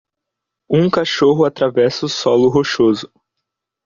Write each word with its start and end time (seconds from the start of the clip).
Um 0.67 0.89
cachorro 0.89 1.45
atravessa 1.45 2.07
o 2.07 2.09
solo 2.09 2.49
rochoso. 2.49 3.11